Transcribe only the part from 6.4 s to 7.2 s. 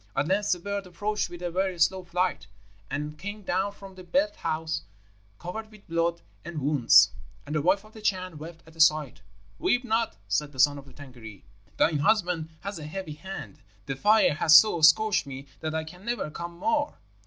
and wounds,